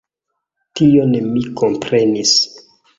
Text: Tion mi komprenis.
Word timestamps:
Tion 0.79 1.15
mi 1.29 1.47
komprenis. 1.63 2.37